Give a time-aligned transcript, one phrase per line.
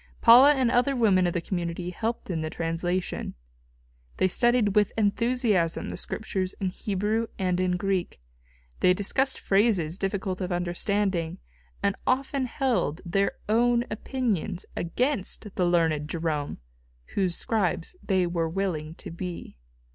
[0.19, 3.35] Paula and other women of the community helped in the translation.
[4.17, 8.19] They studied with enthusiasm the Scriptures in Hebrew and in Greek;
[8.79, 11.37] they discussed phrases difficult of understanding,
[11.83, 16.57] and often held their own opinions against the learned Jerome
[17.13, 19.55] whose scribes they were willing to be.